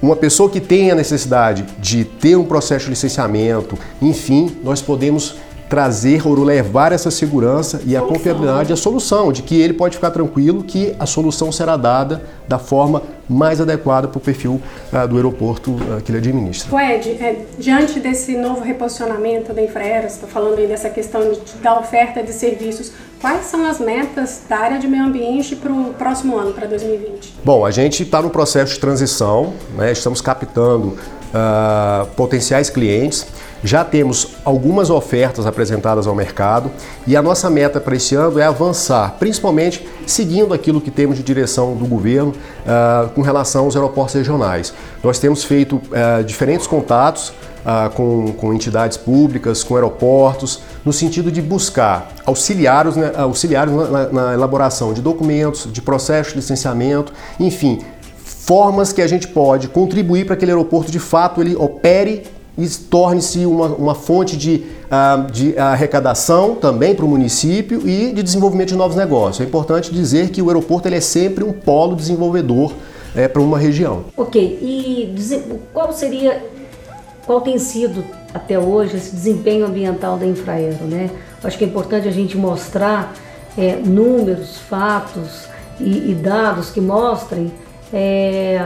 uma 0.00 0.14
pessoa 0.14 0.48
que 0.48 0.60
tem 0.60 0.90
a 0.90 0.94
necessidade 0.94 1.64
de 1.78 2.04
ter 2.04 2.36
um 2.36 2.44
processo 2.44 2.84
de 2.84 2.90
licenciamento, 2.90 3.76
enfim, 4.00 4.56
nós 4.62 4.80
podemos 4.80 5.36
trazer 5.70 6.26
ou 6.26 6.34
levar 6.42 6.90
essa 6.90 7.12
segurança 7.12 7.80
e 7.86 7.96
a 7.96 8.02
confiabilidade 8.02 8.72
a 8.72 8.76
solução, 8.76 9.32
de 9.32 9.40
que 9.40 9.58
ele 9.58 9.72
pode 9.72 9.94
ficar 9.94 10.10
tranquilo 10.10 10.64
que 10.64 10.96
a 10.98 11.06
solução 11.06 11.52
será 11.52 11.76
dada 11.76 12.24
da 12.48 12.58
forma 12.58 13.02
mais 13.28 13.60
adequada 13.60 14.08
para 14.08 14.18
o 14.18 14.20
perfil 14.20 14.60
uh, 14.92 15.06
do 15.06 15.14
aeroporto 15.14 15.70
uh, 15.70 16.02
que 16.04 16.10
ele 16.10 16.18
administra. 16.18 16.74
O 16.74 16.80
Ed, 16.80 17.10
é, 17.10 17.44
diante 17.56 18.00
desse 18.00 18.36
novo 18.36 18.62
reposicionamento 18.62 19.52
da 19.52 19.62
Infraero, 19.62 20.08
você 20.08 20.16
está 20.16 20.26
falando 20.26 20.58
aí 20.58 20.66
dessa 20.66 20.90
questão 20.90 21.20
de, 21.30 21.38
da 21.62 21.78
oferta 21.78 22.20
de 22.20 22.32
serviços, 22.32 22.90
quais 23.20 23.46
são 23.46 23.64
as 23.64 23.78
metas 23.78 24.42
da 24.48 24.58
área 24.58 24.78
de 24.80 24.88
meio 24.88 25.04
ambiente 25.04 25.54
para 25.54 25.72
o 25.72 25.94
próximo 25.94 26.36
ano, 26.36 26.52
para 26.52 26.66
2020? 26.66 27.34
Bom, 27.44 27.64
a 27.64 27.70
gente 27.70 28.02
está 28.02 28.20
no 28.20 28.30
processo 28.30 28.74
de 28.74 28.80
transição, 28.80 29.52
né, 29.76 29.92
estamos 29.92 30.20
captando 30.20 30.98
uh, 31.30 32.06
potenciais 32.16 32.68
clientes. 32.68 33.24
Já 33.62 33.84
temos 33.84 34.28
algumas 34.44 34.88
ofertas 34.88 35.46
apresentadas 35.46 36.06
ao 36.06 36.14
mercado 36.14 36.70
e 37.06 37.14
a 37.14 37.20
nossa 37.20 37.50
meta 37.50 37.78
para 37.78 37.94
esse 37.94 38.14
ano 38.14 38.38
é 38.38 38.44
avançar, 38.44 39.16
principalmente 39.18 39.86
seguindo 40.06 40.54
aquilo 40.54 40.80
que 40.80 40.90
temos 40.90 41.16
de 41.16 41.22
direção 41.22 41.74
do 41.74 41.86
governo 41.86 42.30
uh, 42.30 43.10
com 43.10 43.20
relação 43.20 43.66
aos 43.66 43.76
aeroportos 43.76 44.14
regionais. 44.14 44.72
Nós 45.04 45.18
temos 45.18 45.44
feito 45.44 45.76
uh, 45.76 46.24
diferentes 46.24 46.66
contatos 46.66 47.28
uh, 47.28 47.90
com, 47.94 48.32
com, 48.32 48.54
entidades 48.54 48.96
públicas, 48.96 49.62
com 49.62 49.74
aeroportos, 49.74 50.60
no 50.82 50.92
sentido 50.92 51.30
de 51.30 51.42
buscar 51.42 52.12
auxiliar 52.24 52.86
os, 52.86 52.96
né, 52.96 53.12
auxiliar 53.14 53.66
na, 53.66 54.06
na 54.08 54.32
elaboração 54.32 54.94
de 54.94 55.02
documentos, 55.02 55.70
de 55.70 55.82
processo 55.82 56.30
de 56.30 56.36
licenciamento, 56.36 57.12
enfim, 57.38 57.80
formas 58.24 58.90
que 58.90 59.02
a 59.02 59.06
gente 59.06 59.28
pode 59.28 59.68
contribuir 59.68 60.24
para 60.24 60.34
que 60.34 60.40
aquele 60.40 60.52
aeroporto 60.52 60.90
de 60.90 60.98
fato 60.98 61.42
ele 61.42 61.54
opere 61.56 62.24
e 62.60 62.68
torne-se 62.68 63.46
uma, 63.46 63.66
uma 63.66 63.94
fonte 63.94 64.36
de, 64.36 64.64
uh, 64.86 65.30
de 65.30 65.58
arrecadação 65.58 66.54
também 66.54 66.94
para 66.94 67.04
o 67.04 67.08
município 67.08 67.88
e 67.88 68.12
de 68.12 68.22
desenvolvimento 68.22 68.68
de 68.68 68.76
novos 68.76 68.96
negócios. 68.96 69.40
É 69.40 69.44
importante 69.44 69.92
dizer 69.92 70.30
que 70.30 70.42
o 70.42 70.48
aeroporto 70.48 70.86
ele 70.88 70.96
é 70.96 71.00
sempre 71.00 71.42
um 71.42 71.52
polo 71.52 71.96
desenvolvedor 71.96 72.72
é, 73.14 73.26
para 73.26 73.40
uma 73.40 73.58
região. 73.58 74.04
Ok, 74.16 74.40
e 74.62 75.14
qual 75.72 75.92
seria, 75.92 76.44
qual 77.26 77.40
tem 77.40 77.58
sido 77.58 78.04
até 78.32 78.58
hoje 78.58 78.96
esse 78.96 79.14
desempenho 79.14 79.66
ambiental 79.66 80.16
da 80.16 80.26
Infraero? 80.26 80.84
Né? 80.84 81.10
Acho 81.42 81.58
que 81.58 81.64
é 81.64 81.66
importante 81.66 82.06
a 82.06 82.12
gente 82.12 82.36
mostrar 82.36 83.14
é, 83.56 83.76
números, 83.76 84.58
fatos 84.68 85.48
e, 85.80 86.10
e 86.10 86.14
dados 86.14 86.70
que 86.70 86.80
mostrem 86.80 87.52
é, 87.92 88.64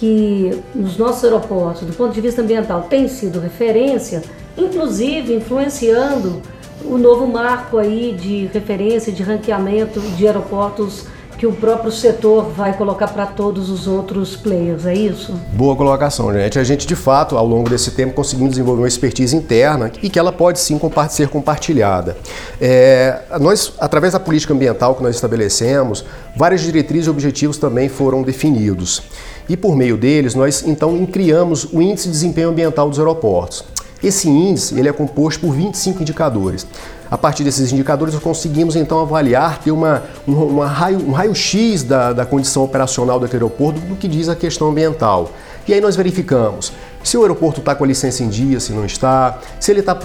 que 0.00 0.58
nos 0.74 0.96
nossos 0.96 1.22
aeroportos, 1.22 1.86
do 1.86 1.92
ponto 1.92 2.14
de 2.14 2.22
vista 2.22 2.40
ambiental, 2.40 2.86
tem 2.88 3.06
sido 3.06 3.38
referência, 3.38 4.22
inclusive 4.56 5.34
influenciando 5.34 6.40
o 6.82 6.96
novo 6.96 7.26
marco 7.26 7.76
aí 7.76 8.16
de 8.18 8.46
referência, 8.46 9.12
de 9.12 9.22
ranqueamento 9.22 10.00
de 10.00 10.26
aeroportos 10.26 11.04
que 11.36 11.46
o 11.46 11.52
próprio 11.52 11.90
setor 11.90 12.50
vai 12.50 12.76
colocar 12.76 13.08
para 13.08 13.24
todos 13.24 13.70
os 13.70 13.86
outros 13.86 14.36
players, 14.36 14.84
é 14.84 14.92
isso? 14.92 15.32
Boa 15.54 15.74
colocação, 15.74 16.30
gente. 16.34 16.58
A 16.58 16.64
gente, 16.64 16.86
de 16.86 16.94
fato, 16.94 17.34
ao 17.36 17.46
longo 17.46 17.68
desse 17.70 17.92
tempo, 17.92 18.12
conseguiu 18.12 18.46
desenvolver 18.46 18.82
uma 18.82 18.88
expertise 18.88 19.34
interna 19.34 19.90
e 20.02 20.10
que 20.10 20.18
ela 20.18 20.32
pode 20.32 20.60
sim 20.60 20.78
ser 21.08 21.28
compartilhada. 21.28 22.14
É, 22.60 23.20
nós, 23.40 23.72
através 23.80 24.12
da 24.12 24.20
política 24.20 24.52
ambiental 24.52 24.94
que 24.94 25.02
nós 25.02 25.14
estabelecemos, 25.14 26.04
várias 26.36 26.60
diretrizes 26.60 27.06
e 27.06 27.10
objetivos 27.10 27.56
também 27.56 27.88
foram 27.88 28.22
definidos. 28.22 29.02
E 29.50 29.56
por 29.56 29.74
meio 29.74 29.96
deles, 29.96 30.36
nós 30.36 30.62
então 30.64 31.04
criamos 31.06 31.64
o 31.72 31.82
Índice 31.82 32.06
de 32.06 32.12
Desempenho 32.12 32.50
Ambiental 32.50 32.88
dos 32.88 33.00
Aeroportos. 33.00 33.64
Esse 34.00 34.28
índice 34.30 34.78
ele 34.78 34.88
é 34.88 34.92
composto 34.92 35.40
por 35.40 35.52
25 35.52 36.02
indicadores. 36.02 36.64
A 37.10 37.18
partir 37.18 37.42
desses 37.42 37.72
indicadores, 37.72 38.14
nós 38.14 38.22
conseguimos 38.22 38.76
então 38.76 39.00
avaliar, 39.00 39.58
ter 39.58 39.72
uma, 39.72 40.04
uma 40.24 40.68
raio, 40.68 41.00
um 41.00 41.10
raio-x 41.10 41.82
da, 41.82 42.12
da 42.12 42.24
condição 42.24 42.62
operacional 42.62 43.18
do 43.18 43.26
aeroporto 43.26 43.80
do 43.80 43.96
que 43.96 44.06
diz 44.06 44.28
a 44.28 44.36
questão 44.36 44.68
ambiental. 44.68 45.32
E 45.66 45.74
aí 45.74 45.80
nós 45.80 45.96
verificamos 45.96 46.72
se 47.02 47.16
o 47.16 47.22
aeroporto 47.22 47.60
está 47.60 47.74
com 47.74 47.84
a 47.84 47.86
licença 47.86 48.22
em 48.22 48.28
dia, 48.28 48.60
se 48.60 48.72
não 48.72 48.84
está, 48.84 49.38
se 49.58 49.70
ele 49.70 49.80
está 49.80 49.98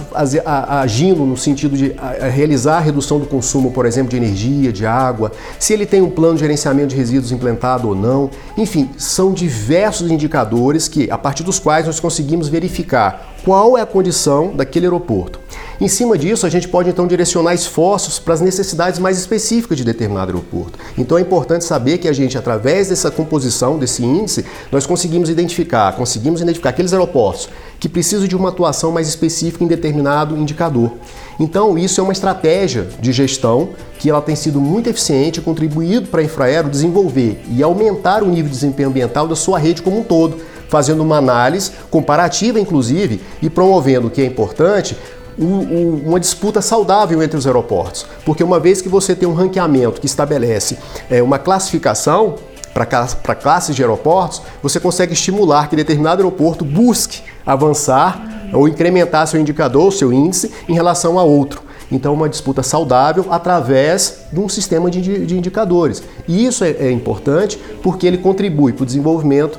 agindo 0.80 1.24
no 1.24 1.36
sentido 1.36 1.76
de 1.76 1.94
realizar 2.32 2.78
a 2.78 2.80
redução 2.80 3.18
do 3.18 3.26
consumo, 3.26 3.70
por 3.70 3.86
exemplo, 3.86 4.10
de 4.10 4.16
energia, 4.16 4.72
de 4.72 4.86
água, 4.86 5.32
se 5.58 5.72
ele 5.72 5.86
tem 5.86 6.00
um 6.00 6.10
plano 6.10 6.34
de 6.34 6.40
gerenciamento 6.40 6.88
de 6.88 6.96
resíduos 6.96 7.32
implantado 7.32 7.88
ou 7.88 7.94
não. 7.94 8.30
Enfim, 8.56 8.90
são 8.96 9.32
diversos 9.32 10.10
indicadores 10.10 10.88
que, 10.88 11.10
a 11.10 11.18
partir 11.18 11.42
dos 11.42 11.58
quais 11.58 11.86
nós 11.86 12.00
conseguimos 12.00 12.48
verificar 12.48 13.34
qual 13.44 13.78
é 13.78 13.80
a 13.80 13.86
condição 13.86 14.56
daquele 14.56 14.86
aeroporto. 14.86 15.38
Em 15.80 15.88
cima 15.88 16.16
disso, 16.18 16.46
a 16.46 16.48
gente 16.48 16.66
pode 16.66 16.88
então 16.88 17.06
direcionar 17.06 17.54
esforços 17.54 18.18
para 18.18 18.34
as 18.34 18.40
necessidades 18.40 18.98
mais 18.98 19.18
específicas 19.18 19.76
de 19.76 19.84
determinado 19.84 20.32
aeroporto. 20.32 20.78
Então 20.96 21.18
é 21.18 21.20
importante 21.20 21.64
saber 21.64 21.98
que 21.98 22.08
a 22.08 22.12
gente, 22.12 22.36
através 22.36 22.88
dessa 22.88 23.10
composição, 23.10 23.78
desse 23.78 24.04
índice, 24.04 24.44
nós 24.72 24.86
conseguimos 24.86 25.28
identificar, 25.28 25.94
conseguimos 25.94 26.40
identificar 26.40 26.72
aqueles 26.86 26.92
aeroportos 26.92 27.48
que 27.78 27.88
precisam 27.88 28.26
de 28.26 28.34
uma 28.34 28.48
atuação 28.48 28.90
mais 28.90 29.06
específica 29.06 29.62
em 29.62 29.66
determinado 29.66 30.36
indicador. 30.36 30.92
Então, 31.38 31.76
isso 31.76 32.00
é 32.00 32.02
uma 32.02 32.12
estratégia 32.12 32.88
de 32.98 33.12
gestão 33.12 33.70
que 33.98 34.08
ela 34.08 34.22
tem 34.22 34.34
sido 34.34 34.60
muito 34.60 34.88
eficiente 34.88 35.42
contribuído 35.42 36.08
para 36.08 36.22
a 36.22 36.24
Infraero 36.24 36.70
desenvolver 36.70 37.42
e 37.50 37.62
aumentar 37.62 38.22
o 38.22 38.26
nível 38.26 38.44
de 38.44 38.50
desempenho 38.50 38.88
ambiental 38.88 39.28
da 39.28 39.36
sua 39.36 39.58
rede 39.58 39.82
como 39.82 40.00
um 40.00 40.02
todo, 40.02 40.38
fazendo 40.70 41.02
uma 41.02 41.18
análise 41.18 41.70
comparativa, 41.90 42.58
inclusive, 42.58 43.20
e 43.42 43.50
promovendo 43.50 44.06
o 44.06 44.10
que 44.10 44.22
é 44.22 44.24
importante, 44.24 44.96
uma 45.38 46.18
disputa 46.18 46.62
saudável 46.62 47.22
entre 47.22 47.36
os 47.36 47.46
aeroportos. 47.46 48.06
Porque 48.24 48.42
uma 48.42 48.58
vez 48.58 48.80
que 48.80 48.88
você 48.88 49.14
tem 49.14 49.28
um 49.28 49.34
ranqueamento 49.34 50.00
que 50.00 50.06
estabelece 50.06 50.78
é, 51.10 51.22
uma 51.22 51.38
classificação 51.38 52.36
para 52.74 53.34
classes 53.34 53.74
de 53.74 53.82
aeroportos, 53.82 54.42
você 54.62 54.78
consegue 54.78 55.12
estimular 55.12 55.68
que 55.68 55.76
determinado 55.76 56.22
aeroporto 56.22 56.64
busque 56.64 57.22
avançar 57.44 58.48
ou 58.52 58.68
incrementar 58.68 59.26
seu 59.26 59.40
indicador, 59.40 59.92
seu 59.92 60.12
índice, 60.12 60.52
em 60.68 60.74
relação 60.74 61.18
a 61.18 61.22
outro. 61.22 61.62
Então, 61.90 62.12
uma 62.12 62.28
disputa 62.28 62.62
saudável 62.62 63.26
através 63.30 64.26
de 64.32 64.40
um 64.40 64.48
sistema 64.48 64.90
de, 64.90 65.24
de 65.24 65.36
indicadores. 65.36 66.02
E 66.26 66.44
isso 66.44 66.64
é, 66.64 66.70
é 66.70 66.90
importante 66.90 67.58
porque 67.82 68.06
ele 68.06 68.18
contribui 68.18 68.72
para 68.72 68.82
o 68.82 68.86
desenvolvimento 68.86 69.58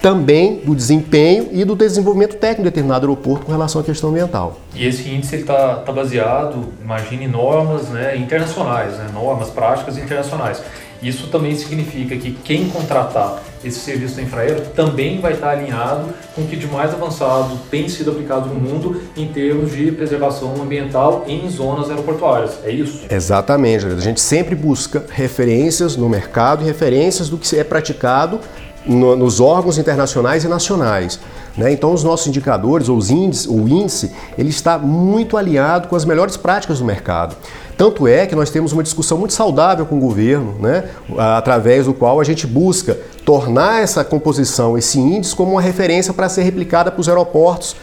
também 0.00 0.60
do 0.64 0.74
desempenho 0.74 1.48
e 1.50 1.64
do 1.64 1.74
desenvolvimento 1.74 2.36
técnico 2.36 2.62
de 2.62 2.70
determinado 2.70 3.04
aeroporto 3.04 3.46
com 3.46 3.52
relação 3.52 3.80
à 3.80 3.84
questão 3.84 4.10
ambiental. 4.10 4.58
E 4.74 4.86
esse 4.86 5.08
índice 5.10 5.36
está 5.36 5.76
tá 5.76 5.92
baseado, 5.92 6.72
imagine, 6.82 7.26
normas 7.26 7.88
né, 7.88 8.16
internacionais, 8.16 8.96
né, 8.96 9.08
normas 9.12 9.50
práticas 9.50 9.98
internacionais. 9.98 10.62
Isso 11.02 11.28
também 11.28 11.54
significa 11.54 12.16
que 12.16 12.32
quem 12.32 12.68
contratar 12.68 13.42
esse 13.64 13.78
serviço 13.78 14.16
da 14.16 14.22
Infraero 14.22 14.62
também 14.74 15.20
vai 15.20 15.32
estar 15.32 15.50
alinhado 15.50 16.08
com 16.34 16.42
o 16.42 16.46
que 16.46 16.56
de 16.56 16.66
mais 16.66 16.92
avançado 16.92 17.58
tem 17.70 17.88
sido 17.88 18.10
aplicado 18.10 18.48
no 18.48 18.54
mundo 18.54 19.00
em 19.16 19.26
termos 19.28 19.72
de 19.72 19.90
preservação 19.92 20.60
ambiental 20.60 21.24
em 21.26 21.48
zonas 21.48 21.90
aeroportuárias. 21.90 22.58
É 22.64 22.70
isso? 22.70 23.02
Exatamente. 23.10 23.86
A 23.86 24.00
gente 24.00 24.20
sempre 24.20 24.54
busca 24.54 25.04
referências 25.08 25.96
no 25.96 26.08
mercado 26.08 26.62
e 26.62 26.66
referências 26.66 27.28
do 27.28 27.38
que 27.38 27.56
é 27.56 27.64
praticado 27.64 28.40
no, 28.86 29.14
nos 29.16 29.40
órgãos 29.40 29.78
internacionais 29.78 30.44
e 30.44 30.48
nacionais. 30.48 31.20
Né? 31.58 31.72
Então, 31.72 31.92
os 31.92 32.04
nossos 32.04 32.28
indicadores, 32.28 32.88
ou 32.88 32.96
os 32.96 33.10
índices, 33.10 33.46
o 33.46 33.68
índice, 33.68 34.12
ele 34.38 34.48
está 34.48 34.78
muito 34.78 35.36
alinhado 35.36 35.88
com 35.88 35.96
as 35.96 36.04
melhores 36.04 36.36
práticas 36.36 36.78
do 36.78 36.84
mercado. 36.84 37.36
Tanto 37.76 38.06
é 38.06 38.26
que 38.26 38.34
nós 38.34 38.48
temos 38.48 38.72
uma 38.72 38.82
discussão 38.82 39.18
muito 39.18 39.34
saudável 39.34 39.84
com 39.84 39.98
o 39.98 40.00
governo, 40.00 40.54
né? 40.60 40.84
através 41.16 41.86
do 41.86 41.92
qual 41.92 42.20
a 42.20 42.24
gente 42.24 42.46
busca 42.46 42.96
tornar 43.24 43.82
essa 43.82 44.04
composição, 44.04 44.78
esse 44.78 45.00
índice, 45.00 45.34
como 45.34 45.52
uma 45.52 45.60
referência 45.60 46.14
para 46.14 46.28
ser 46.28 46.42
replicada 46.42 46.92
para 46.92 47.00
os 47.00 47.08
aeroportos 47.08 47.74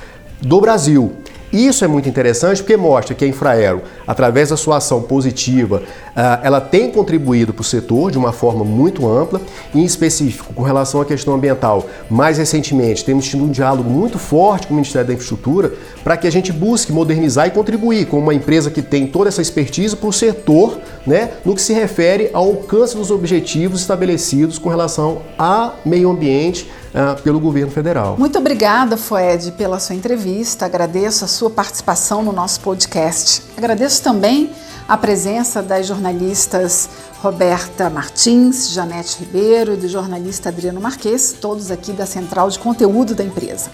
do 0.42 0.62
Brasil. 0.62 1.14
Isso 1.56 1.86
é 1.86 1.88
muito 1.88 2.10
interessante 2.10 2.62
porque 2.62 2.76
mostra 2.76 3.16
que 3.16 3.24
a 3.24 3.28
Infraero, 3.30 3.82
através 4.06 4.50
da 4.50 4.58
sua 4.58 4.76
ação 4.76 5.02
positiva, 5.02 5.84
ah, 6.14 6.42
ela 6.44 6.60
tem 6.60 6.92
contribuído 6.92 7.54
para 7.54 7.62
o 7.62 7.64
setor 7.64 8.12
de 8.12 8.18
uma 8.18 8.34
forma 8.34 8.66
muito 8.66 9.08
ampla, 9.08 9.40
em 9.74 9.86
específico 9.86 10.54
com 10.54 10.64
relação 10.64 11.00
à 11.00 11.06
questão 11.06 11.34
ambiental. 11.34 11.88
Mais 12.10 12.40
recentemente, 12.40 13.06
temos 13.06 13.26
tido 13.26 13.46
um 13.46 13.50
diálogo 13.50 13.90
muito 13.90 14.20
forte 14.20 14.68
com 14.68 14.74
o 14.74 14.76
Ministério 14.76 15.08
da 15.08 15.14
Infraestrutura 15.14 15.72
para 16.04 16.18
que 16.18 16.28
a 16.28 16.32
gente 16.32 16.52
busque 16.52 16.92
modernizar 16.92 17.48
e 17.48 17.52
contribuir 17.52 18.08
com 18.08 18.20
uma 18.20 18.34
empresa 18.34 18.70
que 18.70 18.82
tem 18.82 19.08
toda 19.08 19.30
essa 19.30 19.42
expertise 19.42 19.96
para 19.96 20.10
o 20.10 20.14
setor, 20.14 20.78
né, 21.08 21.32
no 21.46 21.56
que 21.56 21.62
se 21.62 21.72
refere 21.72 22.32
ao 22.34 22.48
alcance 22.48 22.98
dos 22.98 23.12
objetivos 23.12 23.80
estabelecidos 23.80 24.60
com 24.60 24.68
relação 24.68 25.22
a 25.40 25.76
meio 25.86 26.10
ambiente, 26.10 26.70
uh, 26.96 27.22
pelo 27.22 27.40
governo 27.40 27.72
federal. 27.72 28.16
Muito 28.18 28.38
obrigada, 28.40 28.96
Foed, 28.96 29.52
pela 29.52 29.80
sua 29.80 29.96
entrevista. 29.96 30.66
Agradeço 30.66 31.26
a 31.26 31.28
sua 31.28 31.50
participação 31.50 32.24
no 32.24 32.32
nosso 32.32 32.62
podcast. 32.62 33.44
Agradeço 33.58 34.02
também 34.02 34.52
a 34.88 34.98
presença 34.98 35.62
das 35.62 35.88
jornalistas 35.88 36.90
Roberta 37.22 37.90
Martins, 37.90 38.70
Janete 38.70 39.20
Ribeiro 39.20 39.74
e 39.74 39.78
do 39.78 39.88
jornalista 39.88 40.50
Adriano 40.50 40.80
Marques, 40.80 41.34
todos 41.34 41.72
aqui 41.72 41.92
da 41.92 42.06
Central 42.06 42.50
de 42.50 42.60
Conteúdo 42.60 43.16
da 43.16 43.24
empresa. 43.24 43.72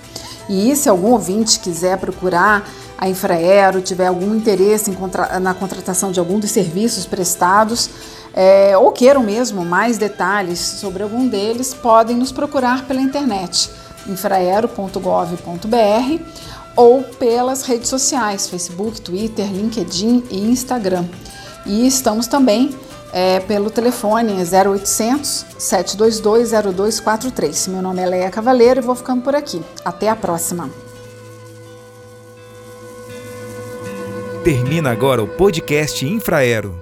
E 0.50 0.76
se 0.76 0.90
algum 0.90 1.12
ouvinte 1.12 1.60
quiser 1.60 1.98
procurar 1.98 2.68
a 3.02 3.10
Infraero, 3.10 3.82
tiver 3.82 4.06
algum 4.06 4.36
interesse 4.36 4.92
contra 4.92 5.40
na 5.40 5.56
contratação 5.56 6.12
de 6.12 6.20
algum 6.20 6.40
dos 6.40 6.52
serviços 6.52 7.08
prestados, 7.08 7.90
é, 8.32 8.78
ou 8.78 8.92
queiram 8.92 9.24
mesmo 9.24 9.66
mais 9.66 9.98
detalhes 9.98 10.60
sobre 10.60 11.02
algum 11.02 11.28
deles, 11.28 11.74
podem 11.74 12.16
nos 12.16 12.32
procurar 12.32 12.86
pela 12.86 13.02
internet 13.02 13.72
infraero.gov.br 14.08 16.24
ou 16.76 17.04
pelas 17.04 17.64
redes 17.64 17.90
sociais, 17.90 18.48
Facebook, 18.48 19.02
Twitter, 19.02 19.52
LinkedIn 19.52 20.24
e 20.30 20.40
Instagram. 20.40 21.06
E 21.66 21.88
estamos 21.88 22.28
também 22.28 22.76
é, 23.12 23.40
pelo 23.40 23.72
telefone 23.72 24.34
0800 24.34 25.46
722 25.58 26.52
0243. 26.52 27.68
Meu 27.68 27.82
nome 27.82 28.02
é 28.02 28.06
Leia 28.06 28.30
Cavaleiro 28.30 28.80
e 28.80 28.84
vou 28.84 28.96
ficando 28.96 29.24
por 29.24 29.36
aqui. 29.36 29.62
Até 29.84 30.08
a 30.08 30.16
próxima. 30.16 30.91
Termina 34.44 34.90
agora 34.90 35.22
o 35.22 35.28
podcast 35.28 36.04
Infraero. 36.04 36.74